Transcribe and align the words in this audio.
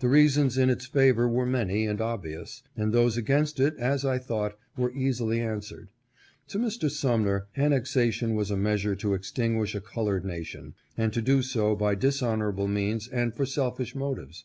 The 0.00 0.10
reasons 0.10 0.58
in 0.58 0.68
its 0.68 0.84
favor 0.84 1.26
were 1.26 1.46
many 1.46 1.86
and 1.86 1.98
obvious; 1.98 2.62
and 2.76 2.92
those 2.92 3.16
against 3.16 3.58
it, 3.58 3.74
as 3.78 4.04
I 4.04 4.18
thought, 4.18 4.58
were 4.76 4.92
easily 4.92 5.40
answered. 5.40 5.88
To 6.48 6.58
Mr. 6.58 6.90
Sumner, 6.90 7.46
annexation 7.56 8.34
was 8.34 8.50
a 8.50 8.58
measure 8.58 8.94
to 8.96 9.14
extinguish 9.14 9.74
a 9.74 9.80
colored 9.80 10.26
nation, 10.26 10.74
and 10.98 11.14
to 11.14 11.22
do 11.22 11.40
so 11.40 11.74
by 11.74 11.94
dishonor 11.94 12.50
able 12.52 12.68
means 12.68 13.08
and 13.08 13.34
for 13.34 13.46
selfish 13.46 13.94
motives. 13.94 14.44